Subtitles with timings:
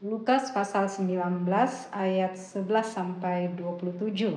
[0.00, 1.44] Lukas pasal 19
[1.92, 4.32] ayat 11 sampai 27.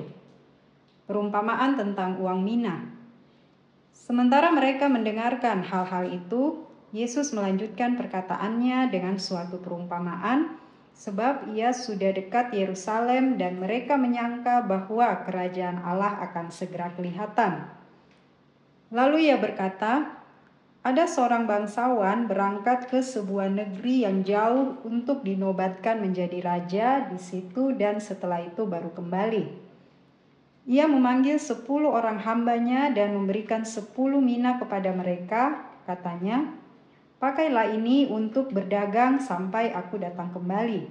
[1.08, 2.84] Perumpamaan tentang uang mina.
[3.96, 10.60] Sementara mereka mendengarkan hal-hal itu, Yesus melanjutkan perkataannya dengan suatu perumpamaan
[11.00, 17.72] sebab ia sudah dekat Yerusalem dan mereka menyangka bahwa kerajaan Allah akan segera kelihatan.
[18.92, 20.23] Lalu ia berkata,
[20.84, 27.72] ada seorang bangsawan berangkat ke sebuah negeri yang jauh untuk dinobatkan menjadi raja di situ
[27.72, 29.64] dan setelah itu baru kembali.
[30.68, 36.52] Ia memanggil sepuluh orang hambanya dan memberikan sepuluh mina kepada mereka, katanya,
[37.24, 40.88] pakailah ini untuk berdagang sampai aku datang kembali.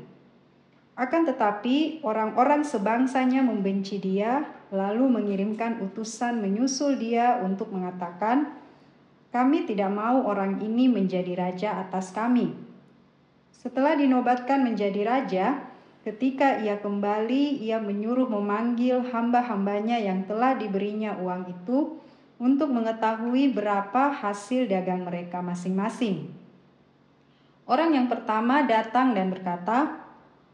[0.97, 8.62] Akan tetapi orang-orang sebangsanya membenci dia, lalu mengirimkan utusan menyusul dia untuk mengatakan,
[9.33, 12.53] kami tidak mau orang ini menjadi raja atas kami.
[13.57, 15.47] Setelah dinobatkan menjadi raja,
[16.05, 21.97] ketika ia kembali, ia menyuruh memanggil hamba-hambanya yang telah diberinya uang itu
[22.37, 26.29] untuk mengetahui berapa hasil dagang mereka masing-masing.
[27.65, 30.03] Orang yang pertama datang dan berkata,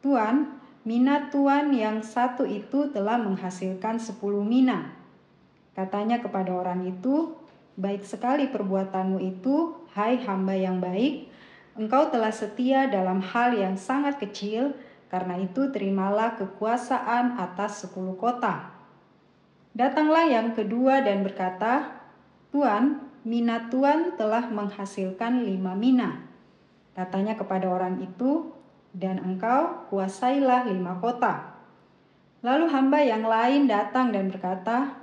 [0.05, 4.95] Tuan, mina Tuan yang satu itu telah menghasilkan sepuluh mina.
[5.72, 7.33] Katanya kepada orang itu,
[7.78, 11.30] Baik sekali perbuatanmu itu, hai hamba yang baik.
[11.78, 14.74] Engkau telah setia dalam hal yang sangat kecil,
[15.06, 18.74] karena itu terimalah kekuasaan atas sepuluh kota.
[19.78, 22.02] Datanglah yang kedua dan berkata,
[22.50, 26.26] Tuan, mina Tuan telah menghasilkan lima mina.
[26.98, 28.58] Katanya kepada orang itu,
[28.90, 31.62] dan engkau kuasailah lima kota.
[32.42, 34.98] Lalu hamba yang lain datang dan berkata,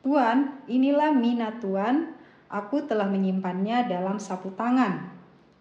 [0.00, 2.13] Tuan, inilah mina Tuan,
[2.48, 5.12] aku telah menyimpannya dalam sapu tangan.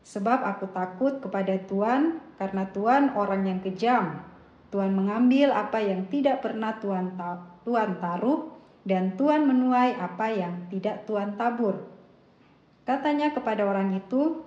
[0.03, 4.19] Sebab aku takut kepada Tuhan, karena Tuhan orang yang kejam.
[4.73, 8.51] Tuhan mengambil apa yang tidak pernah Tuhan, ta Tuhan taruh,
[8.83, 11.87] dan Tuhan menuai apa yang tidak Tuhan tabur.
[12.83, 14.43] Katanya kepada orang itu,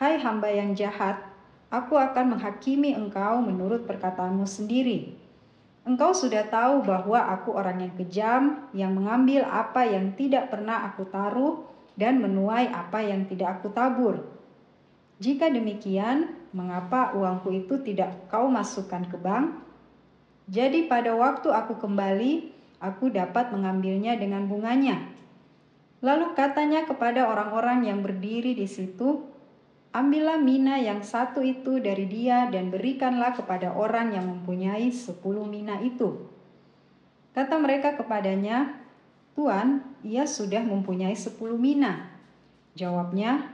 [0.00, 1.20] Hai hamba yang jahat,
[1.68, 5.12] aku akan menghakimi engkau menurut perkataanmu sendiri.
[5.80, 8.42] Engkau sudah tahu bahwa aku orang yang kejam,
[8.76, 11.64] yang mengambil apa yang tidak pernah aku taruh
[11.96, 14.20] dan menuai apa yang tidak aku tabur.
[15.20, 19.56] Jika demikian, mengapa uangku itu tidak kau masukkan ke bank?
[20.50, 22.52] Jadi pada waktu aku kembali,
[22.82, 25.00] aku dapat mengambilnya dengan bunganya.
[26.00, 29.29] Lalu katanya kepada orang-orang yang berdiri di situ,
[29.90, 35.82] Ambillah mina yang satu itu dari dia dan berikanlah kepada orang yang mempunyai sepuluh mina
[35.82, 36.30] itu.
[37.34, 38.78] Kata mereka kepadanya,
[39.34, 42.06] Tuan, ia sudah mempunyai sepuluh mina.
[42.78, 43.50] Jawabnya,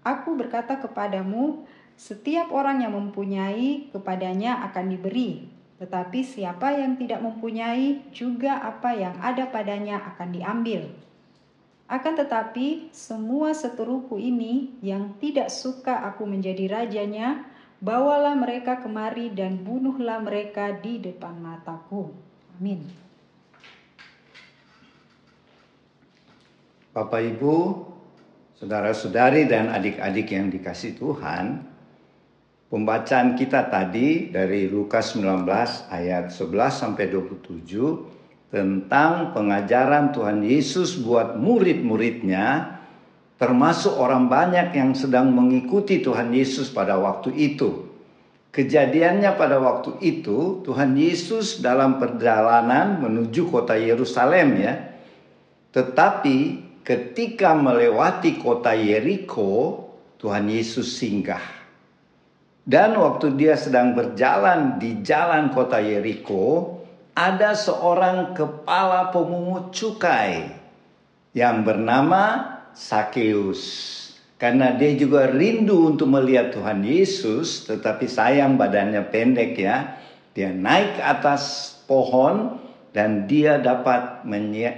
[0.00, 1.68] Aku berkata kepadamu,
[2.00, 5.44] setiap orang yang mempunyai kepadanya akan diberi,
[5.76, 10.88] tetapi siapa yang tidak mempunyai juga apa yang ada padanya akan diambil.
[11.90, 17.42] Akan tetapi, semua seteruku ini yang tidak suka aku menjadi rajanya,
[17.82, 22.14] bawalah mereka kemari dan bunuhlah mereka di depan mataku.
[22.54, 22.86] Amin.
[26.94, 27.56] Bapak Ibu,
[28.54, 31.66] saudara-saudari dan adik-adik yang dikasih Tuhan,
[32.70, 35.42] pembacaan kita tadi dari Lukas 19
[35.90, 38.19] ayat 11 sampai 27
[38.50, 42.78] tentang pengajaran Tuhan Yesus buat murid-muridnya,
[43.38, 47.86] termasuk orang banyak yang sedang mengikuti Tuhan Yesus pada waktu itu.
[48.50, 54.74] Kejadiannya pada waktu itu, Tuhan Yesus dalam perjalanan menuju kota Yerusalem ya.
[55.70, 56.38] Tetapi
[56.82, 59.86] ketika melewati kota Yeriko,
[60.18, 61.62] Tuhan Yesus singgah.
[62.66, 66.79] Dan waktu dia sedang berjalan di jalan kota Yeriko,
[67.20, 70.56] ada seorang kepala pemungut cukai
[71.36, 73.60] yang bernama Sakeus.
[74.40, 80.00] Karena dia juga rindu untuk melihat Tuhan Yesus, tetapi sayang badannya pendek ya.
[80.32, 82.56] Dia naik ke atas pohon
[82.96, 84.24] dan dia dapat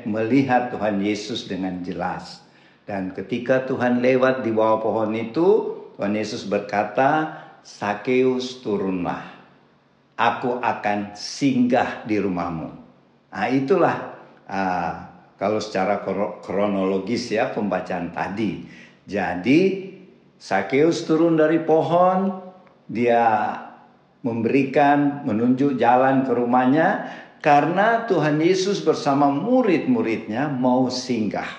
[0.02, 2.42] melihat Tuhan Yesus dengan jelas.
[2.82, 9.41] Dan ketika Tuhan lewat di bawah pohon itu, Tuhan Yesus berkata, Sakeus turunlah
[10.22, 12.70] aku akan singgah di rumahmu.
[13.34, 13.96] Nah itulah
[14.46, 14.92] uh,
[15.34, 15.98] kalau secara
[16.38, 18.62] kronologis ya pembacaan tadi.
[19.02, 19.90] Jadi
[20.38, 22.38] Sakeus turun dari pohon,
[22.86, 23.58] dia
[24.22, 27.10] memberikan menunjuk jalan ke rumahnya
[27.42, 31.58] karena Tuhan Yesus bersama murid-muridnya mau singgah.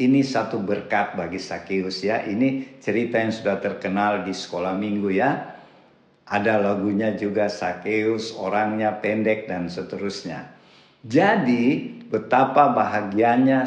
[0.00, 2.24] Ini satu berkat bagi Sakeus ya.
[2.24, 5.59] Ini cerita yang sudah terkenal di sekolah minggu ya
[6.30, 10.46] Ada lagunya juga Sakeus, orangnya pendek dan seterusnya.
[11.02, 13.66] Jadi betapa bahagianya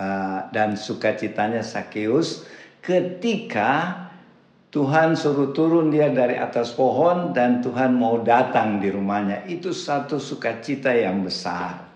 [0.00, 2.48] uh, dan sukacitanya Sakeus
[2.80, 4.06] ketika
[4.72, 9.44] Tuhan suruh turun dia dari atas pohon dan Tuhan mau datang di rumahnya.
[9.48, 11.86] Itu satu sukacita yang besar.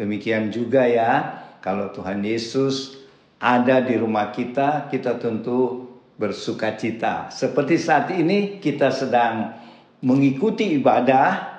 [0.00, 1.12] Demikian juga ya,
[1.60, 3.04] kalau Tuhan Yesus
[3.36, 5.81] ada di rumah kita, kita tentu
[6.22, 7.26] bersuka cita.
[7.34, 9.58] Seperti saat ini kita sedang
[10.06, 11.50] mengikuti ibadah,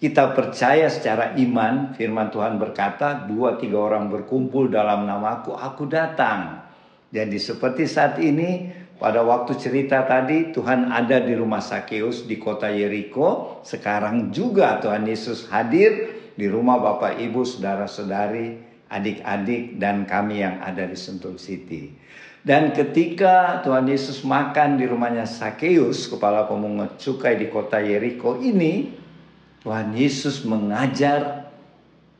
[0.00, 6.64] kita percaya secara iman, firman Tuhan berkata, dua tiga orang berkumpul dalam namaku, aku datang.
[7.12, 12.72] Jadi seperti saat ini, pada waktu cerita tadi, Tuhan ada di rumah Sakeus di kota
[12.72, 13.60] Yeriko.
[13.60, 18.56] Sekarang juga Tuhan Yesus hadir di rumah Bapak Ibu, saudara-saudari,
[18.88, 21.92] adik-adik, dan kami yang ada di Sentul City.
[22.46, 28.94] Dan ketika Tuhan Yesus makan di rumahnya Sakeus, kepala pemungut cukai di kota Yeriko ini,
[29.66, 31.50] Tuhan Yesus mengajar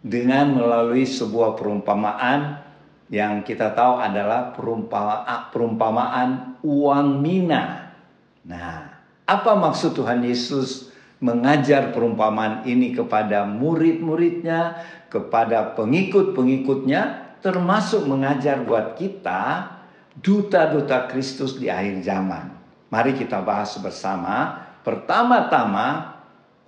[0.02, 2.58] dengan melalui sebuah perumpamaan
[3.06, 7.94] yang kita tahu adalah perumpamaan, perumpamaan uang mina.
[8.42, 8.98] Nah,
[9.30, 10.90] apa maksud Tuhan Yesus
[11.22, 14.74] mengajar perumpamaan ini kepada murid-muridnya,
[15.06, 17.02] kepada pengikut-pengikutnya,
[17.46, 19.75] termasuk mengajar buat kita
[20.20, 22.56] duta-duta Kristus di akhir zaman.
[22.88, 24.64] Mari kita bahas bersama.
[24.80, 26.18] Pertama-tama,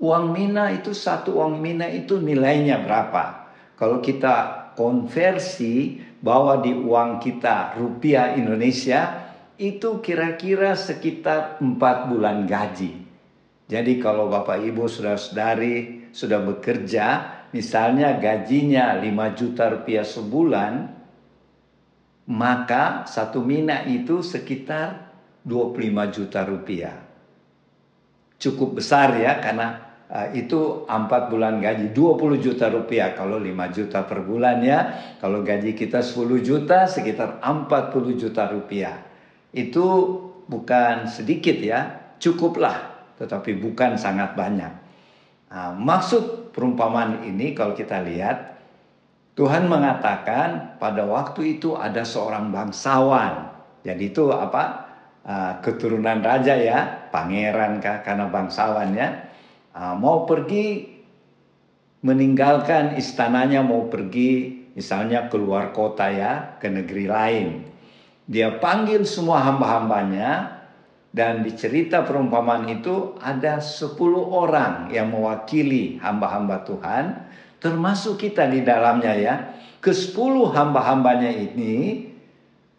[0.03, 3.49] uang mina itu satu uang mina itu nilainya berapa?
[3.79, 13.06] Kalau kita konversi bahwa di uang kita rupiah Indonesia itu kira-kira sekitar 4 bulan gaji.
[13.69, 17.06] Jadi kalau Bapak Ibu saudara-saudari sudah bekerja,
[17.55, 20.98] misalnya gajinya 5 juta rupiah sebulan,
[22.29, 25.09] maka satu mina itu sekitar
[25.49, 26.97] 25 juta rupiah.
[28.37, 34.05] Cukup besar ya karena uh, itu 4 bulan gaji 20 juta rupiah kalau 5 juta
[34.05, 34.79] per bulan ya.
[35.19, 39.09] Kalau gaji kita 10 juta sekitar 40 juta rupiah.
[39.51, 39.87] Itu
[40.47, 44.73] bukan sedikit ya, cukuplah tetapi bukan sangat banyak.
[45.49, 48.57] Nah, maksud perumpamaan ini kalau kita lihat
[49.38, 53.55] Tuhan mengatakan pada waktu itu ada seorang bangsawan.
[53.87, 54.90] Jadi itu apa?
[55.23, 59.31] Uh, keturunan raja ya, pangeran karena bangsawan ya.
[59.70, 60.90] Uh, mau pergi
[62.02, 67.46] meninggalkan istananya mau pergi misalnya keluar kota ya ke negeri lain.
[68.26, 70.58] Dia panggil semua hamba-hambanya
[71.14, 73.94] dan di cerita perumpamaan itu ada 10
[74.34, 77.05] orang yang mewakili hamba-hamba Tuhan
[77.58, 79.34] termasuk kita di dalamnya ya.
[79.78, 82.10] Ke sepuluh hamba-hambanya ini,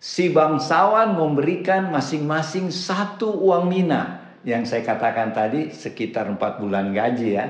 [0.03, 4.19] si bangsawan memberikan masing-masing satu uang mina.
[4.43, 7.47] Yang saya katakan tadi sekitar empat bulan gaji ya.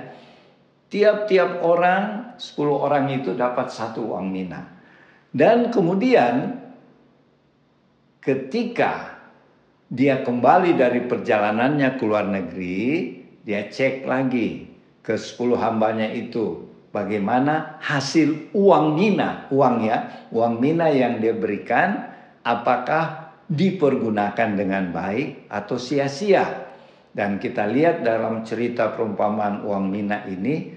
[0.89, 4.65] Tiap-tiap orang, sepuluh orang itu dapat satu uang mina.
[5.29, 6.57] Dan kemudian
[8.21, 9.21] ketika
[9.89, 12.85] dia kembali dari perjalanannya ke luar negeri,
[13.45, 14.69] dia cek lagi
[15.05, 22.09] ke sepuluh hambanya itu bagaimana hasil uang mina, uang ya, uang mina yang dia berikan
[22.41, 26.69] apakah dipergunakan dengan baik atau sia-sia.
[27.09, 30.69] Dan kita lihat dalam cerita perumpamaan uang mina ini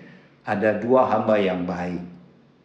[0.49, 2.03] ada dua hamba yang baik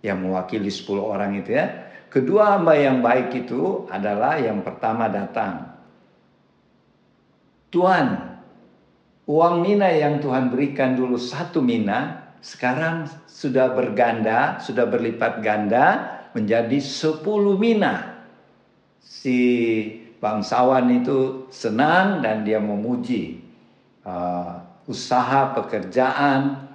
[0.01, 1.87] yang mewakili 10 orang itu ya.
[2.07, 5.75] Kedua hamba yang baik itu adalah yang pertama datang.
[7.67, 8.39] Tuhan,
[9.27, 16.77] uang mina yang Tuhan berikan dulu satu mina, sekarang sudah berganda, sudah berlipat ganda menjadi
[16.77, 17.23] 10
[17.57, 18.25] mina.
[19.01, 19.39] Si
[20.17, 23.41] bangsawan itu senang dan dia memuji
[24.05, 26.67] uh, usaha pekerjaan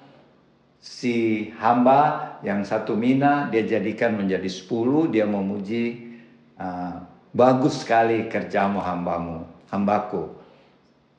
[0.82, 6.14] si hamba yang satu mina dia jadikan menjadi 10 dia memuji
[6.58, 10.30] uh, bagus sekali kerjamu hambamu hambaku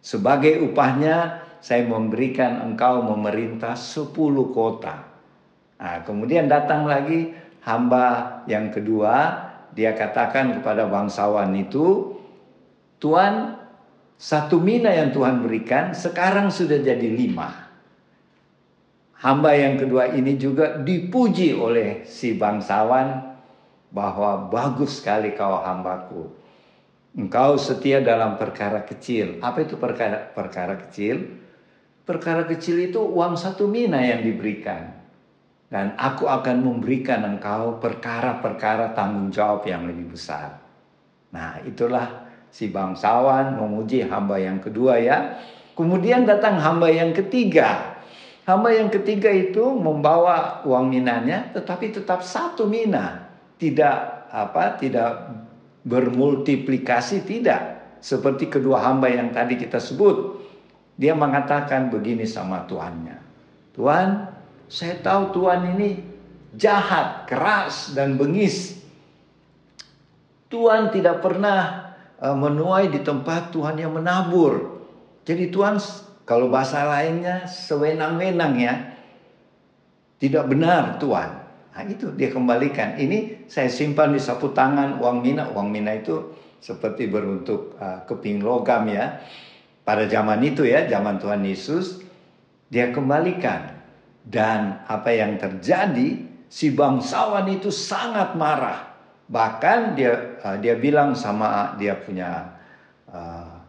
[0.04, 5.08] sebagai upahnya saya memberikan engkau memerintah sepuluh kota.
[5.80, 7.32] Nah, kemudian datang lagi
[7.64, 9.40] hamba yang kedua,
[9.72, 12.20] dia katakan kepada bangsawan itu,
[13.00, 13.56] Tuhan,
[14.20, 17.72] satu mina yang Tuhan berikan sekarang sudah jadi lima.
[19.24, 23.40] Hamba yang kedua ini juga dipuji oleh si bangsawan
[23.88, 26.28] bahwa bagus sekali kau hambaku.
[27.16, 29.40] Engkau setia dalam perkara kecil.
[29.40, 31.43] Apa itu perkara, perkara kecil?
[32.04, 34.92] Perkara kecil itu uang satu mina yang diberikan.
[35.72, 40.62] Dan aku akan memberikan engkau perkara-perkara tanggung jawab yang lebih besar.
[41.34, 45.42] Nah itulah si bangsawan memuji hamba yang kedua ya.
[45.74, 47.98] Kemudian datang hamba yang ketiga.
[48.44, 53.32] Hamba yang ketiga itu membawa uang minanya tetapi tetap satu mina.
[53.58, 54.76] Tidak apa?
[54.78, 55.12] Tidak
[55.88, 60.43] bermultiplikasi tidak seperti kedua hamba yang tadi kita sebut.
[60.94, 63.18] Dia mengatakan begini sama tuannya.
[63.74, 64.30] Tuan,
[64.70, 65.98] saya tahu tuan ini
[66.54, 68.78] jahat, keras dan bengis.
[70.54, 74.86] Tuhan tidak pernah uh, menuai di tempat Tuhan yang menabur.
[75.26, 75.82] Jadi Tuhan
[76.24, 78.74] kalau bahasa lainnya sewenang-wenang ya.
[80.22, 81.30] Tidak benar Tuhan.
[81.74, 82.96] Nah itu dia kembalikan.
[82.96, 85.50] Ini saya simpan di sapu tangan uang mina.
[85.52, 86.32] Uang mina itu
[86.64, 89.20] seperti berbentuk uh, keping logam ya.
[89.84, 92.00] Pada zaman itu ya, zaman Tuhan Yesus,
[92.72, 93.84] dia kembalikan.
[94.24, 98.96] Dan apa yang terjadi, si bangsawan itu sangat marah.
[99.28, 102.56] Bahkan dia uh, dia bilang sama dia punya
[103.12, 103.60] uh,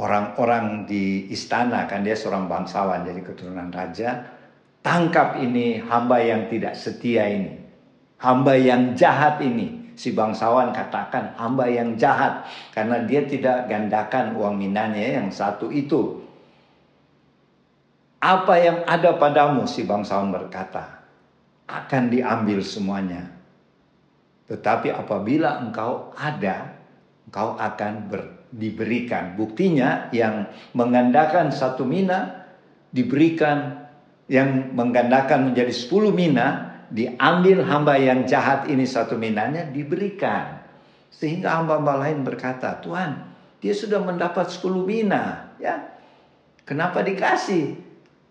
[0.00, 4.24] orang-orang di istana kan dia seorang bangsawan jadi keturunan raja,
[4.80, 7.60] tangkap ini hamba yang tidak setia ini.
[8.20, 14.56] Hamba yang jahat ini si bangsawan katakan hamba yang jahat karena dia tidak gandakan uang
[14.56, 16.24] minanya yang satu itu.
[18.16, 21.04] Apa yang ada padamu si bangsawan berkata
[21.68, 23.28] akan diambil semuanya.
[24.48, 26.80] Tetapi apabila engkau ada,
[27.28, 29.36] engkau akan ber, diberikan.
[29.36, 32.48] Buktinya yang menggandakan satu mina
[32.90, 33.86] diberikan
[34.26, 40.60] yang menggandakan menjadi sepuluh mina diambil hamba yang jahat ini satu minanya diberikan.
[41.10, 43.26] Sehingga hamba-hamba lain berkata, Tuhan,
[43.62, 45.98] dia sudah mendapat 10 mina, ya.
[46.66, 47.74] Kenapa dikasih?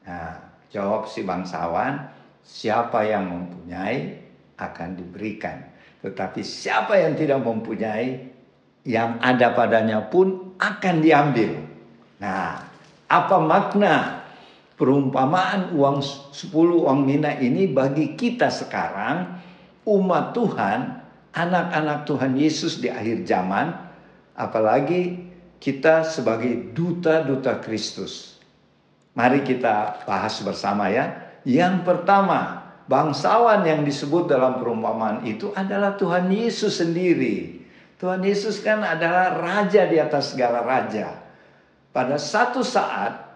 [0.07, 0.39] Nah,
[0.71, 2.07] jawab si bangsawan,
[2.39, 4.23] siapa yang mempunyai
[4.55, 5.69] akan diberikan.
[5.99, 8.31] Tetapi siapa yang tidak mempunyai,
[8.87, 11.59] yang ada padanya pun akan diambil.
[12.23, 12.63] Nah,
[13.11, 14.18] apa makna
[14.79, 15.99] perumpamaan uang
[16.31, 19.35] 10 uang mina ini bagi kita sekarang
[19.83, 20.79] umat Tuhan,
[21.35, 23.75] anak-anak Tuhan Yesus di akhir zaman,
[24.39, 25.27] apalagi
[25.59, 28.39] kita sebagai duta-duta Kristus.
[29.19, 31.27] Mari kita bahas bersama ya.
[31.43, 37.67] Yang pertama, bangsawan yang disebut dalam perumpamaan itu adalah Tuhan Yesus sendiri.
[37.99, 41.19] Tuhan Yesus kan adalah raja di atas segala raja.
[41.91, 43.28] Pada satu saat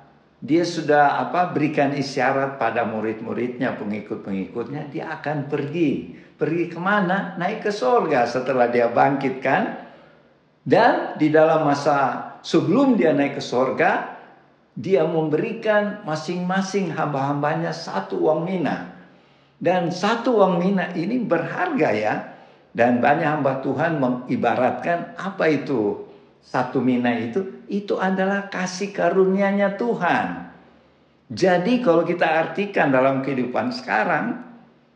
[0.43, 6.19] dia sudah apa berikan isyarat pada murid-muridnya, pengikut-pengikutnya, dia akan pergi.
[6.35, 7.39] Pergi ke mana?
[7.39, 9.79] Naik ke sorga setelah dia bangkitkan.
[10.67, 14.19] Dan di dalam masa sebelum dia naik ke sorga,
[14.75, 18.99] dia memberikan masing-masing hamba-hambanya satu uang mina.
[19.63, 22.13] Dan satu uang mina ini berharga ya.
[22.75, 26.11] Dan banyak hamba Tuhan mengibaratkan apa itu
[26.43, 30.51] satu mina itu itu adalah kasih karunia-Nya Tuhan.
[31.31, 34.43] Jadi kalau kita artikan dalam kehidupan sekarang,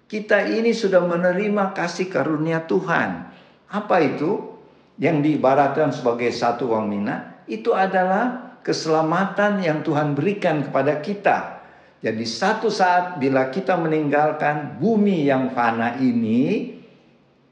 [0.05, 3.31] kita ini sudah menerima kasih karunia Tuhan.
[3.71, 4.55] Apa itu?
[4.97, 11.61] Yang diibaratkan sebagai satu uang mina, itu adalah keselamatan yang Tuhan berikan kepada kita.
[12.01, 16.75] Jadi satu saat bila kita meninggalkan bumi yang fana ini,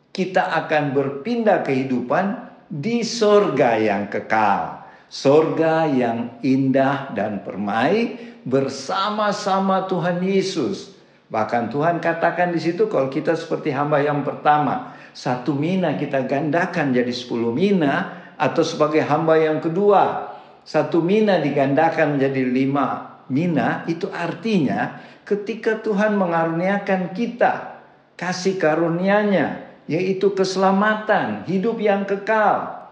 [0.10, 4.86] kita akan berpindah kehidupan di sorga yang kekal.
[5.06, 10.98] Sorga yang indah dan permai bersama-sama Tuhan Yesus.
[11.30, 14.94] Bahkan Tuhan katakan di situ kalau kita seperti hamba yang pertama.
[15.16, 18.24] Satu mina kita gandakan jadi sepuluh mina.
[18.36, 20.36] Atau sebagai hamba yang kedua.
[20.68, 23.88] Satu mina digandakan menjadi lima mina.
[23.88, 27.80] Itu artinya ketika Tuhan mengaruniakan kita.
[28.16, 32.86] Kasih karunianya yaitu keselamatan, hidup yang kekal,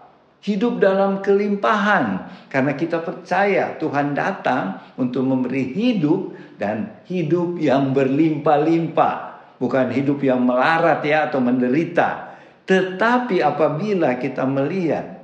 [0.44, 2.30] hidup dalam kelimpahan.
[2.52, 9.16] Karena kita percaya Tuhan datang untuk memberi hidup dan hidup yang berlimpah-limpah,
[9.58, 12.36] bukan hidup yang melarat ya atau menderita.
[12.64, 15.20] Tetapi apabila kita melihat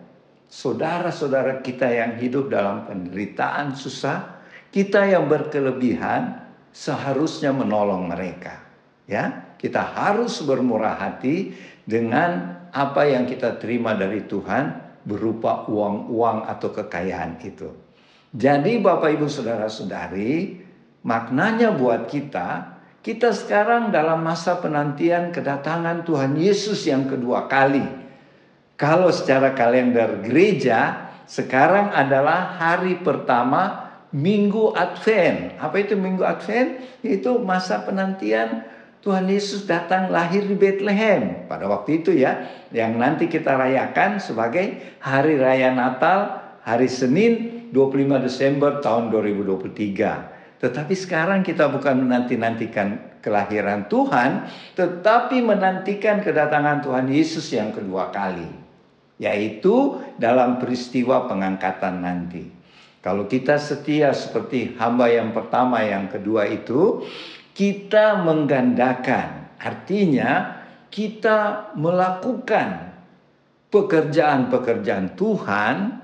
[0.50, 4.42] saudara-saudara kita yang hidup dalam penderitaan susah,
[4.74, 6.42] kita yang berkelebihan
[6.74, 8.62] seharusnya menolong mereka.
[9.10, 11.52] Ya, kita harus bermurah hati
[11.84, 14.72] dengan apa yang kita terima dari Tuhan
[15.04, 17.68] berupa uang-uang atau kekayaan itu.
[18.32, 20.64] Jadi Bapak Ibu Saudara-saudari,
[21.04, 27.84] maknanya buat kita, kita sekarang dalam masa penantian kedatangan Tuhan Yesus yang kedua kali.
[28.80, 35.58] Kalau secara kalender gereja, sekarang adalah hari pertama Minggu Advent.
[35.58, 37.02] Apa itu Minggu Advent?
[37.02, 38.69] Itu masa penantian
[39.00, 44.76] Tuhan Yesus datang lahir di Bethlehem pada waktu itu ya, yang nanti kita rayakan sebagai
[45.00, 50.60] hari raya Natal, hari Senin 25 Desember tahun 2023.
[50.60, 54.44] Tetapi sekarang kita bukan menanti-nantikan kelahiran Tuhan,
[54.76, 58.48] tetapi menantikan kedatangan Tuhan Yesus yang kedua kali,
[59.16, 62.52] yaitu dalam peristiwa pengangkatan nanti.
[63.00, 67.08] Kalau kita setia seperti hamba yang pertama, yang kedua itu,
[67.54, 72.90] kita menggandakan, artinya kita melakukan
[73.70, 76.00] pekerjaan-pekerjaan Tuhan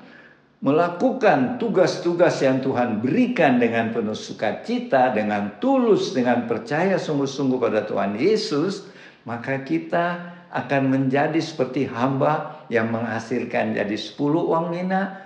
[0.65, 8.17] melakukan tugas-tugas yang Tuhan berikan dengan penuh sukacita, dengan tulus, dengan percaya sungguh-sungguh pada Tuhan
[8.17, 8.89] Yesus,
[9.29, 15.21] maka kita akan menjadi seperti hamba yang menghasilkan jadi 10 uang mina,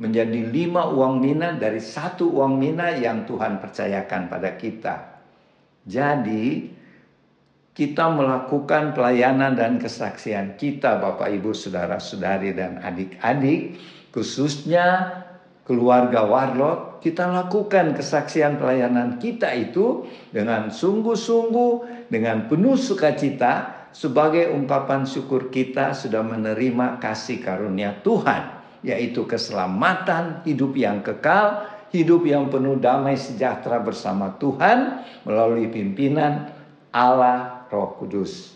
[0.00, 5.09] menjadi lima uang mina dari satu uang mina yang Tuhan percayakan pada kita.
[5.90, 6.70] Jadi
[7.74, 13.82] kita melakukan pelayanan dan kesaksian kita Bapak Ibu Saudara-saudari dan adik-adik
[14.14, 15.18] khususnya
[15.70, 20.02] keluarga Warlot, kita lakukan kesaksian pelayanan kita itu
[20.34, 28.50] dengan sungguh-sungguh, dengan penuh sukacita, sebagai ungkapan syukur kita sudah menerima kasih karunia Tuhan,
[28.82, 36.50] yaitu keselamatan, hidup yang kekal, hidup yang penuh damai sejahtera bersama Tuhan melalui pimpinan
[36.90, 38.54] Allah Roh Kudus.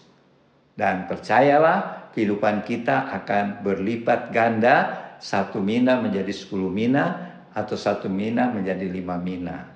[0.75, 8.51] Dan percayalah, kehidupan kita akan berlipat ganda satu mina menjadi sepuluh mina atau satu mina
[8.51, 9.71] menjadi lima mina.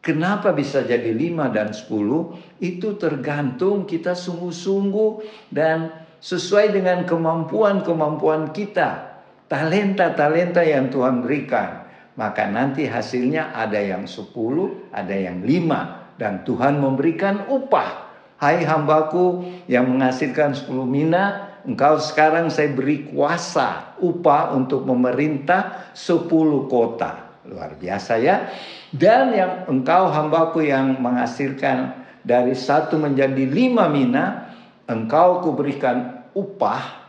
[0.00, 2.38] Kenapa bisa jadi lima dan sepuluh?
[2.62, 5.90] Itu tergantung kita sungguh-sungguh dan
[6.22, 9.18] sesuai dengan kemampuan-kemampuan kita.
[9.50, 11.85] Talenta-talenta yang Tuhan berikan.
[12.16, 16.12] Maka nanti hasilnya ada yang sepuluh, ada yang lima.
[16.16, 18.08] Dan Tuhan memberikan upah.
[18.36, 26.70] Hai hambaku yang menghasilkan sepuluh mina, Engkau sekarang saya beri kuasa upah untuk memerintah sepuluh
[26.70, 27.42] kota.
[27.42, 28.46] Luar biasa ya.
[28.94, 34.54] Dan yang engkau hambaku yang menghasilkan dari satu menjadi lima mina,
[34.86, 37.05] engkau kuberikan upah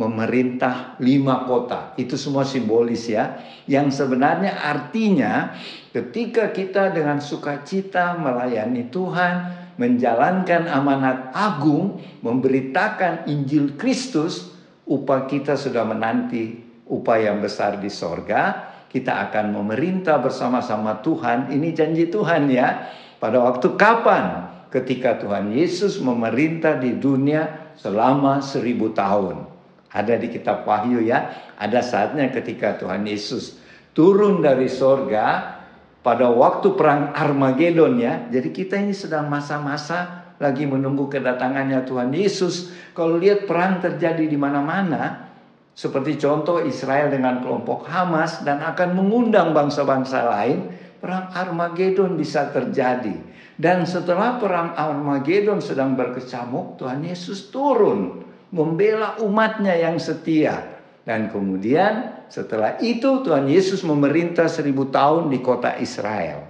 [0.00, 1.92] memerintah lima kota.
[2.00, 3.36] Itu semua simbolis ya.
[3.68, 5.52] Yang sebenarnya artinya
[5.92, 9.34] ketika kita dengan sukacita melayani Tuhan,
[9.76, 14.56] menjalankan amanat agung, memberitakan Injil Kristus,
[14.88, 18.72] upah kita sudah menanti upah yang besar di sorga.
[18.88, 21.52] Kita akan memerintah bersama-sama Tuhan.
[21.52, 22.88] Ini janji Tuhan ya.
[23.20, 24.48] Pada waktu kapan?
[24.70, 29.49] Ketika Tuhan Yesus memerintah di dunia selama seribu tahun.
[29.90, 31.34] Ada di kitab Wahyu ya.
[31.58, 33.60] Ada saatnya ketika Tuhan Yesus
[33.92, 35.58] turun dari sorga
[36.00, 38.26] pada waktu perang Armageddon ya.
[38.30, 42.72] Jadi kita ini sedang masa-masa lagi menunggu kedatangannya Tuhan Yesus.
[42.96, 45.28] Kalau lihat perang terjadi di mana-mana,
[45.76, 53.28] seperti contoh Israel dengan kelompok Hamas dan akan mengundang bangsa-bangsa lain, perang Armageddon bisa terjadi.
[53.60, 60.78] Dan setelah perang Armageddon sedang berkecamuk, Tuhan Yesus turun membela umatnya yang setia.
[61.02, 66.46] Dan kemudian setelah itu Tuhan Yesus memerintah seribu tahun di kota Israel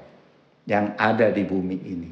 [0.67, 2.11] yang ada di bumi ini.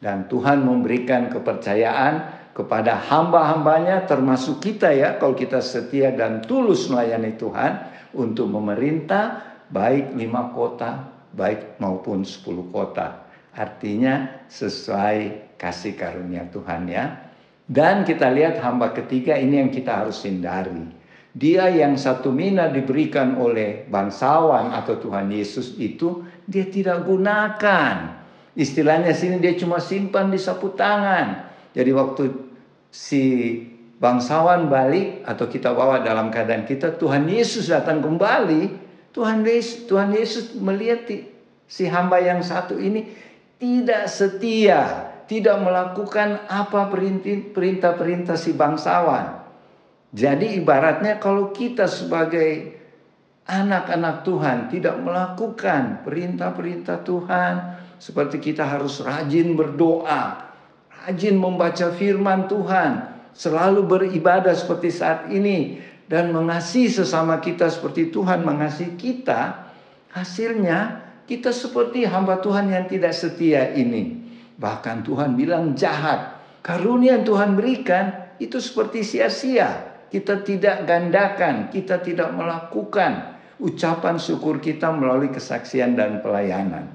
[0.00, 2.14] Dan Tuhan memberikan kepercayaan
[2.56, 7.72] kepada hamba-hambanya termasuk kita ya kalau kita setia dan tulus melayani Tuhan
[8.16, 13.28] untuk memerintah baik lima kota baik maupun sepuluh kota.
[13.52, 17.25] Artinya sesuai kasih karunia Tuhan ya.
[17.66, 20.96] Dan kita lihat hamba ketiga ini yang kita harus hindari
[21.36, 28.24] dia yang satu mina diberikan oleh bangsawan atau Tuhan Yesus itu dia tidak gunakan.
[28.56, 31.44] Istilahnya sini dia cuma simpan di sapu tangan.
[31.76, 32.32] Jadi waktu
[32.88, 33.24] si
[34.00, 38.72] bangsawan balik atau kita bawa dalam keadaan kita Tuhan Yesus datang kembali,
[39.12, 41.04] Tuhan Yesus, Tuhan Yesus melihat
[41.68, 43.12] si hamba yang satu ini
[43.60, 46.90] tidak setia, tidak melakukan apa
[47.54, 49.42] perintah-perintah si bangsawan.
[50.14, 52.78] Jadi ibaratnya kalau kita sebagai
[53.46, 57.54] anak-anak Tuhan tidak melakukan perintah-perintah Tuhan,
[57.98, 60.50] seperti kita harus rajin berdoa,
[61.04, 62.90] rajin membaca firman Tuhan,
[63.34, 69.70] selalu beribadah seperti saat ini dan mengasihi sesama kita seperti Tuhan mengasihi kita,
[70.14, 74.25] hasilnya kita seperti hamba Tuhan yang tidak setia ini.
[74.56, 76.40] Bahkan Tuhan bilang jahat.
[76.64, 84.62] Karunia yang Tuhan berikan itu seperti sia-sia kita tidak gandakan, kita tidak melakukan ucapan syukur
[84.62, 86.94] kita melalui kesaksian dan pelayanan.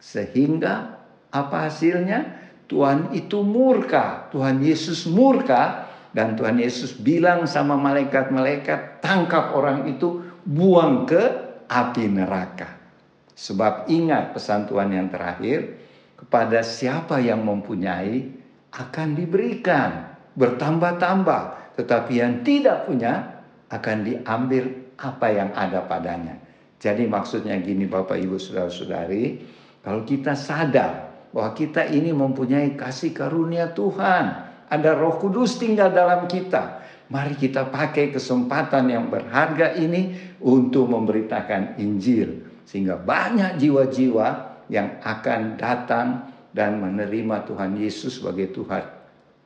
[0.00, 2.48] Sehingga apa hasilnya?
[2.68, 10.20] Tuhan itu murka, Tuhan Yesus murka dan Tuhan Yesus bilang sama malaikat-malaikat tangkap orang itu
[10.44, 11.22] buang ke
[11.64, 12.76] api neraka.
[13.32, 15.80] Sebab ingat pesan Tuhan yang terakhir,
[16.18, 18.26] kepada siapa yang mempunyai
[18.74, 24.64] akan diberikan bertambah-tambah, tetapi yang tidak punya akan diambil
[24.98, 26.36] apa yang ada padanya.
[26.78, 29.42] Jadi maksudnya gini Bapak Ibu Saudara-saudari,
[29.82, 34.24] kalau kita sadar bahwa kita ini mempunyai kasih karunia Tuhan,
[34.68, 36.82] ada Roh Kudus tinggal dalam kita.
[37.08, 40.12] Mari kita pakai kesempatan yang berharga ini
[40.44, 48.84] untuk memberitakan Injil sehingga banyak jiwa-jiwa yang akan datang dan menerima Tuhan Yesus sebagai Tuhan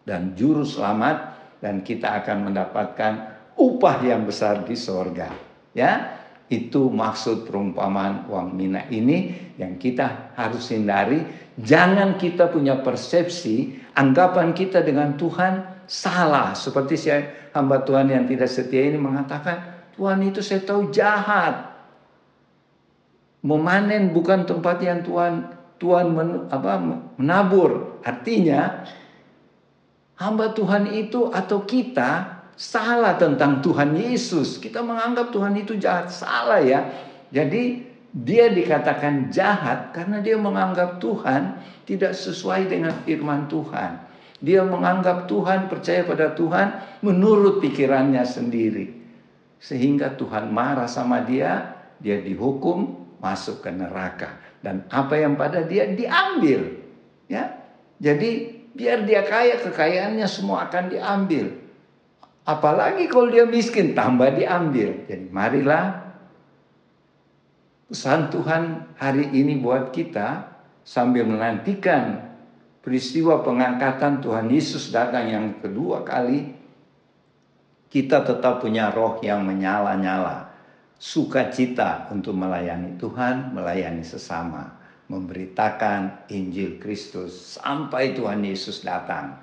[0.07, 3.13] dan juru selamat dan kita akan mendapatkan
[3.55, 5.31] upah yang besar di sorga.
[5.73, 6.21] Ya,
[6.53, 11.25] itu maksud perumpamaan uang mina ini yang kita harus hindari.
[11.57, 16.53] Jangan kita punya persepsi anggapan kita dengan Tuhan salah.
[16.53, 17.09] Seperti si
[17.57, 21.72] hamba Tuhan yang tidak setia ini mengatakan, Tuhan itu saya tahu jahat.
[23.43, 26.79] Memanen bukan tempat yang Tuhan Tuhan men, apa,
[27.19, 27.99] menabur.
[28.07, 28.87] Artinya
[30.15, 34.63] hamba Tuhan itu atau kita salah tentang Tuhan Yesus.
[34.63, 36.87] Kita menganggap Tuhan itu jahat, salah ya.
[37.35, 37.83] Jadi
[38.15, 44.15] dia dikatakan jahat karena dia menganggap Tuhan tidak sesuai dengan firman Tuhan.
[44.39, 49.03] Dia menganggap Tuhan, percaya pada Tuhan menurut pikirannya sendiri.
[49.63, 54.43] Sehingga Tuhan marah sama dia, dia dihukum, masuk ke neraka.
[54.59, 56.83] Dan apa yang pada dia diambil
[57.31, 57.49] ya.
[58.03, 61.55] Jadi biar dia kaya kekayaannya semua akan diambil.
[62.43, 65.07] Apalagi kalau dia miskin tambah diambil.
[65.07, 66.03] Jadi marilah
[67.87, 70.51] pesan Tuhan hari ini buat kita
[70.83, 72.35] sambil menantikan
[72.83, 76.59] peristiwa pengangkatan Tuhan Yesus datang yang kedua kali
[77.87, 80.52] kita tetap punya roh yang menyala-nyala
[81.03, 84.79] sukacita untuk melayani Tuhan, melayani sesama,
[85.11, 89.35] memberitakan Injil Kristus sampai Tuhan Yesus datang.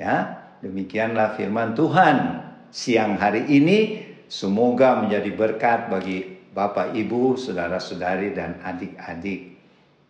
[0.00, 4.08] Ya, demikianlah firman Tuhan siang hari ini.
[4.32, 9.60] Semoga menjadi berkat bagi Bapak, Ibu, saudara-saudari dan adik-adik.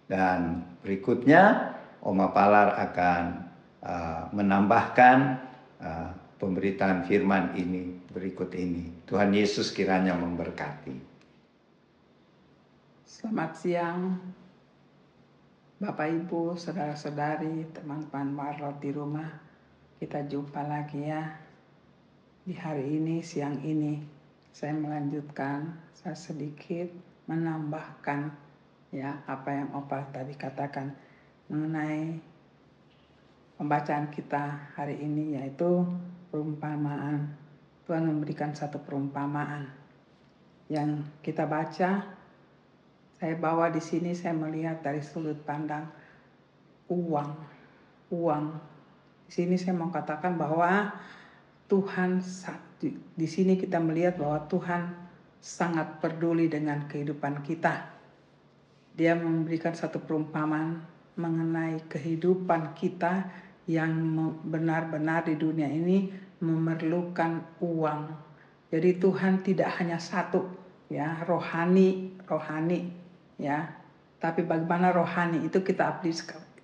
[0.07, 1.75] Dan berikutnya
[2.07, 3.23] Oma Palar akan
[3.83, 5.19] uh, menambahkan
[5.83, 9.07] uh, pemberitaan firman ini berikut ini.
[9.07, 11.15] Tuhan Yesus kiranya memberkati.
[13.07, 14.19] Selamat siang,
[15.79, 19.31] Bapak Ibu, saudara-saudari, teman-teman Marlot di rumah.
[20.03, 21.31] Kita jumpa lagi ya
[22.43, 24.03] di hari ini, siang ini.
[24.51, 26.91] Saya melanjutkan, saya sedikit
[27.31, 28.35] menambahkan
[28.91, 30.91] ya apa yang Opal tadi katakan
[31.47, 32.19] mengenai
[33.55, 35.87] pembacaan kita hari ini yaitu
[36.33, 37.29] perumpamaan.
[37.85, 39.69] Tuhan memberikan satu perumpamaan
[40.73, 42.09] yang kita baca.
[43.21, 45.85] Saya bawa di sini saya melihat dari sudut pandang
[46.89, 47.31] uang,
[48.11, 48.45] uang.
[49.29, 50.91] Di sini saya mau katakan bahwa
[51.69, 52.25] Tuhan
[53.15, 54.83] di sini kita melihat bahwa Tuhan
[55.39, 57.93] sangat peduli dengan kehidupan kita.
[58.93, 60.85] Dia memberikan satu perumpamaan
[61.17, 63.29] mengenai kehidupan kita
[63.71, 63.93] yang
[64.43, 66.11] benar-benar di dunia ini
[66.43, 68.03] memerlukan uang.
[68.73, 70.49] Jadi Tuhan tidak hanya satu
[70.91, 72.91] ya, rohani, rohani
[73.39, 73.71] ya.
[74.19, 76.03] Tapi bagaimana rohani itu kita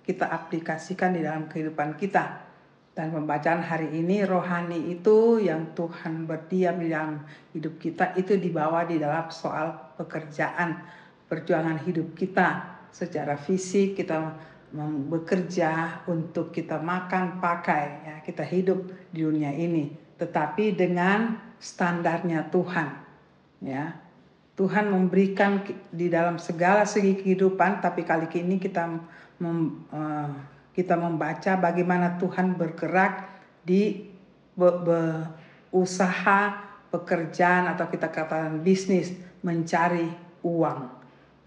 [0.03, 2.49] kita aplikasikan di dalam kehidupan kita.
[2.91, 7.23] Dan pembacaan hari ini rohani itu yang Tuhan berdiam di dalam
[7.55, 10.83] hidup kita itu dibawa di dalam soal pekerjaan,
[11.31, 14.35] perjuangan hidup kita secara fisik kita
[15.09, 19.89] bekerja untuk kita makan pakai ya kita hidup di dunia ini
[20.21, 22.87] tetapi dengan standarnya Tuhan
[23.65, 23.97] ya
[24.59, 28.85] Tuhan memberikan di dalam segala segi kehidupan tapi kali ini kita
[29.39, 30.29] mem, uh,
[30.75, 33.25] kita membaca bagaimana Tuhan bergerak
[33.63, 34.11] di
[34.59, 34.99] be, be,
[35.71, 39.13] usaha pekerjaan atau kita katakan bisnis
[39.45, 40.11] mencari
[40.43, 40.91] uang.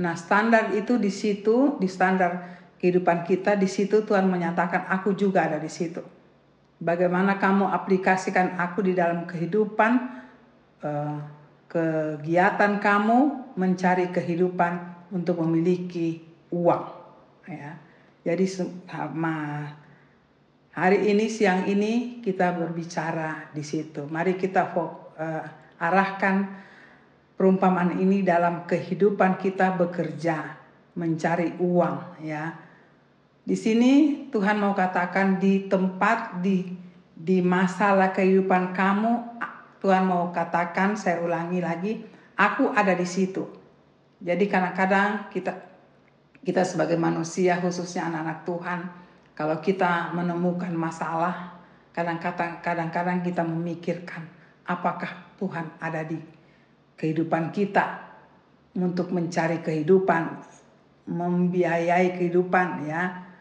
[0.01, 5.47] Nah, standar itu di situ di standar kehidupan kita di situ Tuhan menyatakan aku juga
[5.47, 6.03] ada di situ.
[6.83, 9.93] Bagaimana kamu aplikasikan aku di dalam kehidupan
[10.83, 11.19] eh,
[11.71, 13.19] kegiatan kamu
[13.55, 16.85] mencari kehidupan untuk memiliki uang
[17.47, 17.79] ya.
[18.27, 19.67] Jadi sama
[20.75, 24.07] hari ini siang ini kita berbicara di situ.
[24.07, 25.43] Mari kita uh,
[25.75, 26.47] arahkan
[27.35, 30.55] perumpamaan ini dalam kehidupan kita bekerja,
[30.95, 32.72] mencari uang ya
[33.43, 33.93] di sini
[34.31, 36.67] Tuhan mau katakan di tempat di
[37.13, 39.13] di masalah kehidupan kamu
[39.83, 41.93] Tuhan mau katakan saya ulangi lagi
[42.39, 43.43] aku ada di situ.
[44.23, 45.59] Jadi kadang-kadang kita
[46.47, 48.81] kita sebagai manusia khususnya anak-anak Tuhan
[49.35, 51.59] kalau kita menemukan masalah
[51.91, 54.23] kadang-kadang kadang-kadang kita memikirkan
[54.67, 56.19] apakah Tuhan ada di
[56.95, 58.15] kehidupan kita
[58.79, 60.39] untuk mencari kehidupan,
[61.11, 63.32] membiayai kehidupan ya.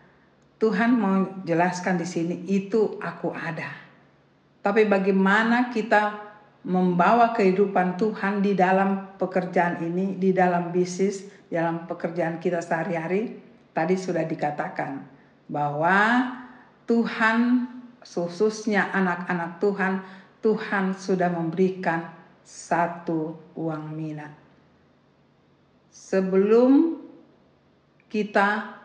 [0.62, 3.74] Tuhan mau jelaskan di sini itu aku ada.
[4.62, 6.22] Tapi bagaimana kita
[6.62, 13.42] membawa kehidupan Tuhan di dalam pekerjaan ini, di dalam bisnis, dalam pekerjaan kita sehari-hari,
[13.74, 15.02] tadi sudah dikatakan
[15.50, 16.30] bahwa
[16.86, 17.66] Tuhan
[18.06, 19.94] khususnya anak-anak Tuhan,
[20.46, 22.06] Tuhan sudah memberikan
[22.46, 24.30] satu uang mina.
[25.90, 27.02] Sebelum
[28.06, 28.81] kita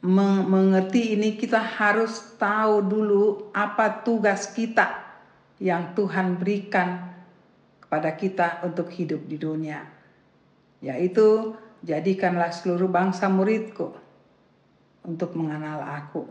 [0.00, 4.96] mengerti ini kita harus tahu dulu apa tugas kita
[5.60, 7.12] yang Tuhan berikan
[7.84, 9.84] kepada kita untuk hidup di dunia.
[10.80, 11.52] Yaitu
[11.84, 13.92] jadikanlah seluruh bangsa muridku
[15.04, 16.24] untuk mengenal aku.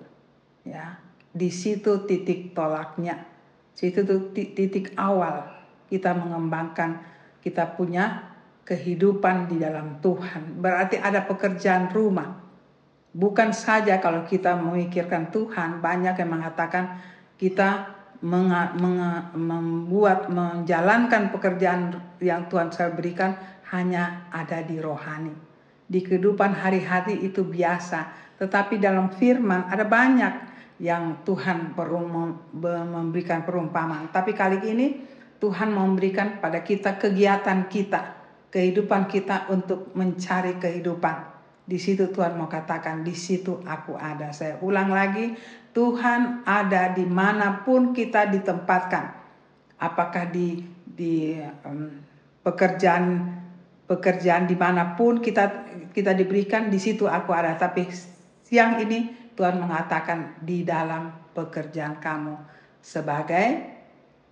[0.66, 0.98] Ya,
[1.30, 3.30] di situ titik tolaknya.
[3.78, 4.02] Situ
[4.34, 5.46] titik awal
[5.94, 7.06] kita mengembangkan
[7.46, 8.34] kita punya
[8.66, 10.58] kehidupan di dalam Tuhan.
[10.58, 12.49] Berarti ada pekerjaan rumah
[13.10, 17.02] Bukan saja kalau kita memikirkan Tuhan, banyak yang mengatakan
[17.42, 23.34] kita menga, menga, membuat menjalankan pekerjaan yang Tuhan saya berikan
[23.74, 25.34] hanya ada di rohani.
[25.90, 30.34] Di kehidupan hari-hari itu biasa, tetapi dalam firman ada banyak
[30.78, 34.14] yang Tuhan memberikan perumpamaan.
[34.14, 34.88] Tapi kali ini
[35.42, 38.02] Tuhan memberikan pada kita kegiatan kita,
[38.54, 41.39] kehidupan kita untuk mencari kehidupan
[41.70, 44.34] di situ Tuhan mau katakan, di situ aku ada.
[44.34, 45.38] Saya ulang lagi,
[45.70, 49.14] Tuhan ada di mana pun kita ditempatkan.
[49.78, 51.94] Apakah di di um,
[52.42, 53.38] pekerjaan
[53.86, 57.54] pekerjaan di mana pun kita kita diberikan, di situ aku ada.
[57.54, 57.86] Tapi
[58.42, 62.34] siang ini Tuhan mengatakan di dalam pekerjaan kamu
[62.82, 63.78] sebagai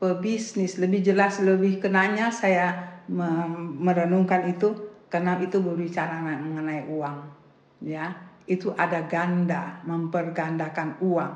[0.01, 0.81] pebisnis.
[0.81, 2.97] Lebih jelas, lebih kenanya saya
[3.77, 7.17] merenungkan itu karena itu berbicara mengenai uang
[7.83, 8.11] ya.
[8.47, 11.31] Itu ada ganda mempergandakan uang.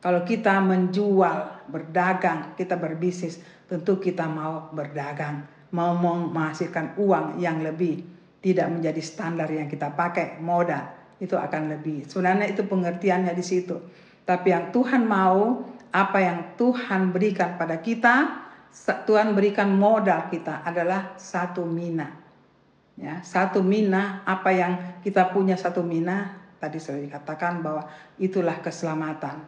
[0.00, 5.44] Kalau kita menjual berdagang kita berbisnis tentu kita mau berdagang.
[5.74, 8.04] Mau menghasilkan uang yang lebih
[8.38, 10.86] tidak menjadi standar yang kita pakai modal
[11.18, 12.06] itu akan lebih.
[12.06, 13.76] Sebenarnya itu pengertiannya di situ.
[14.22, 18.44] Tapi yang Tuhan mau apa yang Tuhan berikan pada kita
[19.06, 22.23] Tuhan berikan modal kita adalah satu mina
[22.94, 27.90] Ya, satu mina apa yang kita punya satu mina tadi sudah dikatakan bahwa
[28.22, 29.42] itulah keselamatan.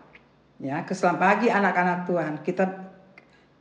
[0.59, 2.33] Ya, keselamatan bagi anak-anak Tuhan.
[2.43, 2.65] Kita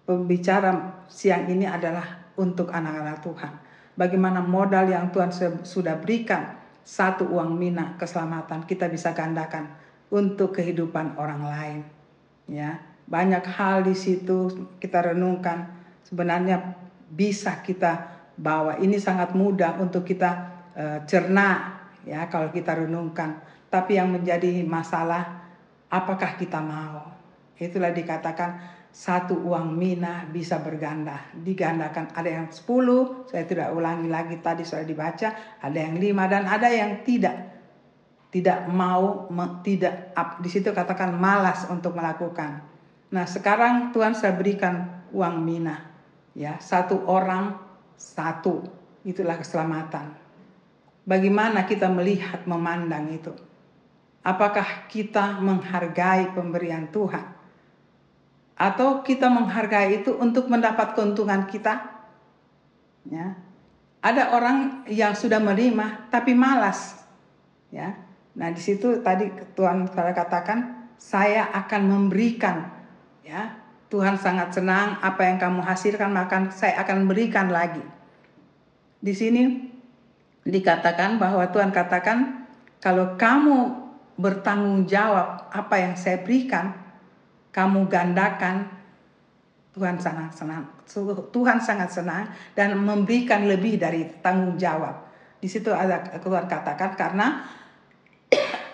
[0.10, 3.54] pembicara siang ini adalah untuk anak-anak Tuhan.
[3.96, 5.32] Bagaimana modal yang Tuhan
[5.64, 9.72] sudah berikan satu uang mina keselamatan kita bisa gandakan
[10.14, 11.80] untuk kehidupan orang lain.
[12.46, 15.74] Ya, banyak hal di situ kita renungkan
[16.06, 16.78] sebenarnya
[17.10, 20.32] bisa kita bahwa ini sangat mudah untuk kita
[20.76, 23.42] uh, cerna ya kalau kita renungkan.
[23.72, 25.44] Tapi yang menjadi masalah
[25.92, 27.12] apakah kita mau?
[27.56, 28.60] Itulah dikatakan
[28.96, 32.16] satu uang mina bisa berganda, digandakan.
[32.16, 36.72] Ada yang 10, saya tidak ulangi lagi tadi sudah dibaca, ada yang lima dan ada
[36.72, 37.56] yang tidak
[38.36, 39.32] tidak mau
[39.64, 40.12] tidak
[40.44, 42.68] di situ katakan malas untuk melakukan.
[43.16, 45.88] Nah, sekarang Tuhan saya berikan uang mina
[46.36, 47.65] ya, satu orang
[47.96, 48.64] satu,
[49.08, 50.16] itulah keselamatan.
[51.06, 53.34] Bagaimana kita melihat, memandang itu?
[54.26, 57.36] Apakah kita menghargai pemberian Tuhan?
[58.58, 62.06] Atau kita menghargai itu untuk mendapat keuntungan kita?
[63.06, 63.38] Ya.
[64.02, 67.06] Ada orang yang sudah menerima tapi malas.
[67.70, 68.02] Ya.
[68.34, 72.72] Nah, di situ tadi Tuhan katakan, saya akan memberikan
[73.22, 73.65] ya
[73.96, 77.80] Tuhan sangat senang apa yang kamu hasilkan maka saya akan berikan lagi.
[79.00, 79.72] Di sini
[80.44, 82.44] dikatakan bahwa Tuhan katakan
[82.84, 83.72] kalau kamu
[84.20, 86.76] bertanggung jawab apa yang saya berikan,
[87.56, 88.68] kamu gandakan
[89.72, 90.68] Tuhan sangat senang.
[91.32, 95.08] Tuhan sangat senang dan memberikan lebih dari tanggung jawab.
[95.40, 97.48] Di situ ada Tuhan katakan karena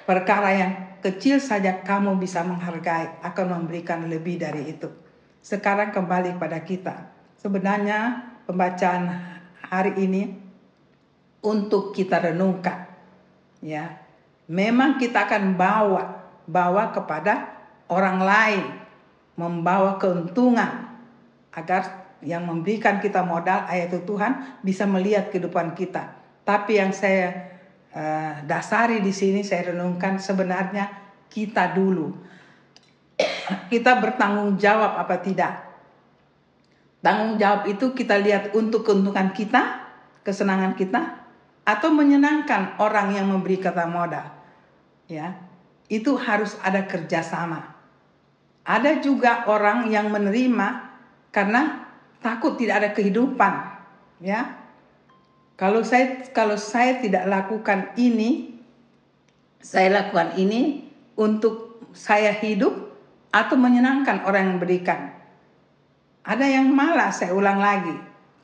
[0.09, 0.73] perkara yang
[1.05, 5.00] kecil saja kamu bisa menghargai akan memberikan lebih dari itu.
[5.41, 7.09] Sekarang kembali pada kita.
[7.41, 9.09] Sebenarnya pembacaan
[9.65, 10.37] hari ini
[11.41, 12.85] untuk kita renungkan.
[13.61, 14.01] Ya.
[14.45, 18.65] Memang kita akan bawa bawa kepada orang lain,
[19.37, 20.91] membawa keuntungan
[21.51, 26.13] agar yang memberikan kita modal yaitu Tuhan bisa melihat kehidupan kita.
[26.45, 27.57] Tapi yang saya
[27.93, 30.89] uh, dasari di sini saya renungkan sebenarnya
[31.31, 32.13] kita dulu.
[33.67, 35.71] Kita bertanggung jawab apa tidak?
[37.01, 39.89] Tanggung jawab itu kita lihat untuk keuntungan kita,
[40.21, 41.25] kesenangan kita,
[41.65, 44.29] atau menyenangkan orang yang memberi kata modal.
[45.09, 45.41] Ya,
[45.89, 47.73] itu harus ada kerjasama.
[48.61, 50.93] Ada juga orang yang menerima
[51.33, 51.89] karena
[52.21, 53.53] takut tidak ada kehidupan,
[54.21, 54.61] ya.
[55.57, 58.61] Kalau saya kalau saya tidak lakukan ini,
[59.57, 60.85] saya lakukan ini
[61.17, 62.90] untuk saya hidup
[63.31, 65.15] atau menyenangkan orang yang berikan.
[66.21, 67.95] Ada yang malas, saya ulang lagi.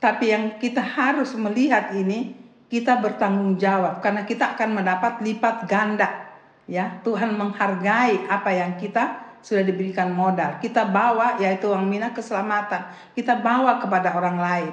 [0.02, 2.34] Tapi yang kita harus melihat ini,
[2.68, 6.26] kita bertanggung jawab karena kita akan mendapat lipat ganda.
[6.68, 10.60] Ya, Tuhan menghargai apa yang kita sudah diberikan modal.
[10.60, 12.92] Kita bawa yaitu uang mina keselamatan.
[13.16, 14.72] Kita bawa kepada orang lain.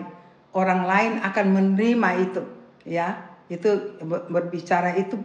[0.56, 2.42] Orang lain akan menerima itu,
[2.88, 3.36] ya.
[3.48, 4.00] Itu
[4.32, 5.20] berbicara itu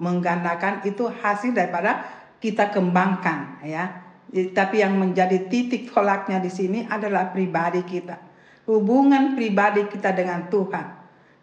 [0.00, 2.06] menggandakan itu hasil daripada
[2.38, 4.05] kita kembangkan, ya.
[4.32, 8.18] Tapi yang menjadi titik tolaknya di sini adalah pribadi kita.
[8.66, 10.86] Hubungan pribadi kita dengan Tuhan.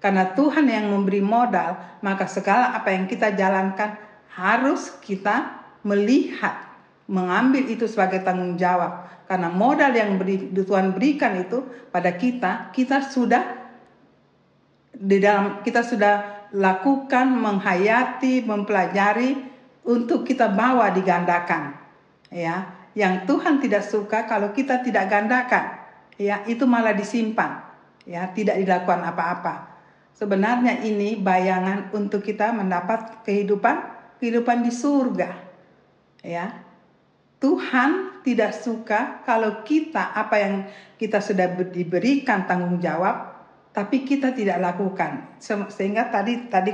[0.03, 3.95] Karena Tuhan yang memberi modal, maka segala apa yang kita jalankan
[4.35, 6.73] harus kita melihat
[7.07, 13.03] mengambil itu sebagai tanggung jawab karena modal yang beri, Tuhan berikan itu pada kita kita
[13.07, 13.43] sudah
[14.93, 19.35] di dalam kita sudah lakukan menghayati mempelajari
[19.83, 21.75] untuk kita bawa digandakan
[22.33, 25.81] ya yang Tuhan tidak suka kalau kita tidak gandakan.
[26.17, 27.65] Ya itu malah disimpan.
[28.05, 29.73] Ya tidak dilakukan apa-apa.
[30.13, 33.75] Sebenarnya ini bayangan untuk kita mendapat kehidupan
[34.21, 35.29] kehidupan di surga.
[36.21, 36.61] Ya
[37.41, 40.53] Tuhan tidak suka kalau kita apa yang
[40.95, 43.33] kita sudah diberikan tanggung jawab
[43.73, 45.41] tapi kita tidak lakukan.
[45.73, 46.71] Sehingga tadi tadi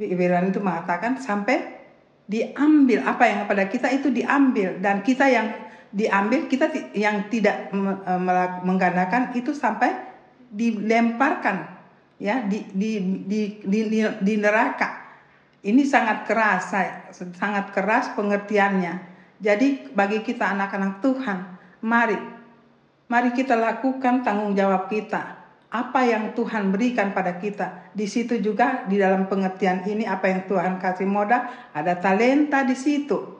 [0.00, 1.79] Wiran itu mengatakan sampai
[2.30, 4.78] diambil apa yang pada kita itu diambil.
[4.78, 5.50] Dan kita yang
[5.90, 7.74] diambil kita yang tidak
[8.62, 9.90] menggandakan itu sampai
[10.54, 11.66] dilemparkan
[12.22, 12.90] ya di di
[13.26, 15.10] di di, di, di neraka.
[15.60, 16.72] Ini sangat keras
[17.34, 19.10] sangat keras pengertiannya.
[19.42, 21.38] Jadi bagi kita anak-anak Tuhan,
[21.82, 22.16] mari
[23.10, 25.39] mari kita lakukan tanggung jawab kita.
[25.70, 27.94] Apa yang Tuhan berikan pada kita.
[27.94, 32.74] Di situ juga di dalam pengertian ini apa yang Tuhan kasih modal, ada talenta di
[32.74, 33.38] situ.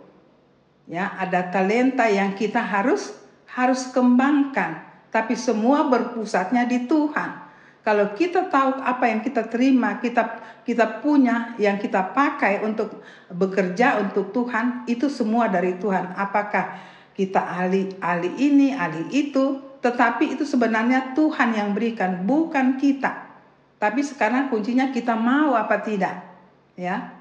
[0.86, 3.14] Ya, ada talenta yang kita harus
[3.50, 7.50] harus kembangkan, tapi semua berpusatnya di Tuhan.
[7.82, 13.98] Kalau kita tahu apa yang kita terima, kita kita punya yang kita pakai untuk bekerja
[14.06, 16.14] untuk Tuhan, itu semua dari Tuhan.
[16.14, 16.78] Apakah
[17.16, 23.32] kita ahli ahli ini, ahli itu, tetapi itu sebenarnya Tuhan yang berikan, bukan kita.
[23.80, 26.20] Tapi sekarang kuncinya kita mau apa tidak,
[26.76, 27.16] ya.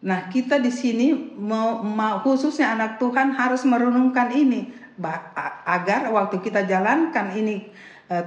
[0.00, 4.72] Nah, kita di sini mau, mau khususnya anak Tuhan harus merenungkan ini
[5.68, 7.68] agar waktu kita jalankan ini
[8.08, 8.24] eh,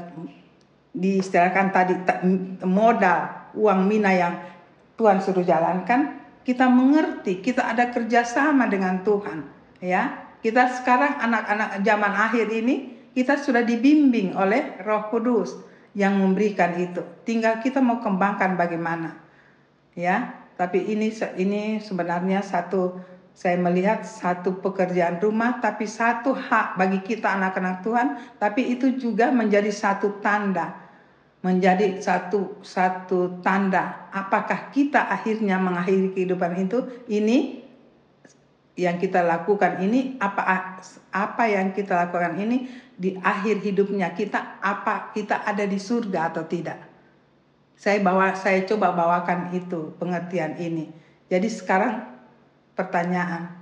[0.91, 1.93] diistilahkan tadi
[2.67, 4.33] modal uang mina yang
[4.99, 9.49] Tuhan suruh jalankan, kita mengerti, kita ada kerjasama dengan Tuhan,
[9.81, 10.29] ya.
[10.41, 15.55] Kita sekarang anak-anak zaman akhir ini kita sudah dibimbing oleh Roh Kudus
[15.91, 17.03] yang memberikan itu.
[17.27, 19.19] Tinggal kita mau kembangkan bagaimana,
[19.95, 20.47] ya.
[20.55, 27.31] Tapi ini ini sebenarnya satu saya melihat satu pekerjaan rumah tapi satu hak bagi kita
[27.39, 30.75] anak-anak Tuhan tapi itu juga menjadi satu tanda
[31.41, 37.60] menjadi satu satu tanda apakah kita akhirnya mengakhiri kehidupan itu ini
[38.79, 40.79] yang kita lakukan ini apa
[41.11, 46.43] apa yang kita lakukan ini di akhir hidupnya kita apa kita ada di surga atau
[46.47, 46.79] tidak.
[47.75, 50.93] Saya bawa saya coba bawakan itu pengertian ini.
[51.27, 52.05] Jadi sekarang
[52.77, 53.59] pertanyaan.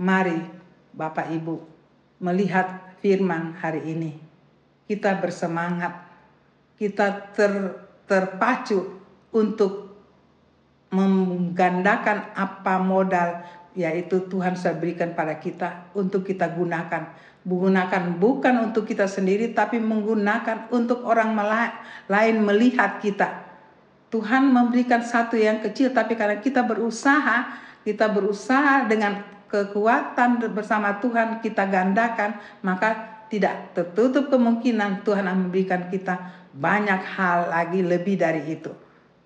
[0.00, 0.40] Mari
[0.96, 1.60] Bapak Ibu
[2.24, 4.16] melihat firman hari ini.
[4.88, 6.08] Kita bersemangat.
[6.80, 7.52] Kita ter,
[8.08, 8.96] terpacu
[9.30, 9.92] untuk
[10.90, 13.44] menggandakan apa modal
[13.78, 19.80] yaitu Tuhan sudah berikan pada kita untuk kita gunakan gunakan bukan untuk kita sendiri tapi
[19.80, 21.32] menggunakan untuk orang
[22.10, 23.48] lain melihat kita
[24.12, 27.56] Tuhan memberikan satu yang kecil tapi karena kita berusaha
[27.86, 35.86] kita berusaha dengan kekuatan bersama Tuhan kita gandakan maka tidak tertutup kemungkinan Tuhan akan memberikan
[35.86, 36.18] kita
[36.50, 38.74] banyak hal lagi lebih dari itu.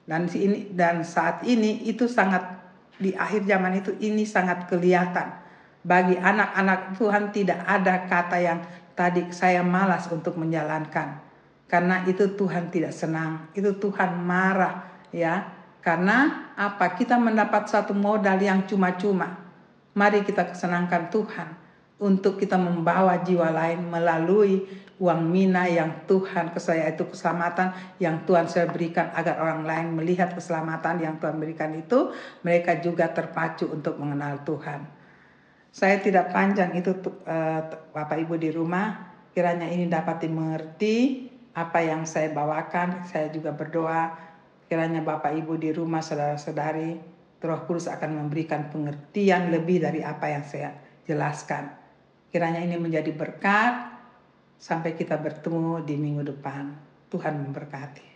[0.05, 2.64] Dan saat ini itu sangat
[2.99, 5.43] di akhir zaman itu ini sangat kelihatan.
[5.85, 8.59] Bagi anak-anak Tuhan tidak ada kata yang
[8.97, 11.21] tadi saya malas untuk menjalankan.
[11.69, 15.45] Karena itu Tuhan tidak senang, itu Tuhan marah ya.
[15.85, 16.97] Karena apa?
[16.97, 19.37] Kita mendapat satu modal yang cuma-cuma.
[19.93, 21.49] Mari kita kesenangkan Tuhan
[22.01, 24.65] untuk kita membawa jiwa lain melalui
[25.03, 29.87] uang mina yang Tuhan ke saya itu keselamatan yang Tuhan saya berikan agar orang lain
[29.99, 32.15] melihat keselamatan yang Tuhan berikan itu
[32.47, 34.87] mereka juga terpacu untuk mengenal Tuhan.
[35.75, 36.95] Saya tidak panjang itu
[37.27, 41.27] uh, Bapak Ibu di rumah, kiranya ini dapat dimengerti
[41.59, 43.03] apa yang saya bawakan.
[43.11, 44.15] Saya juga berdoa
[44.71, 47.15] kiranya Bapak Ibu di rumah saudara-saudari
[47.45, 50.73] Roh Kudus akan memberikan pengertian lebih dari apa yang saya
[51.05, 51.75] jelaskan.
[52.33, 53.94] Kiranya ini menjadi berkat
[54.65, 56.73] sampai kita bertemu di minggu depan.
[57.13, 58.14] Tuhan memberkati.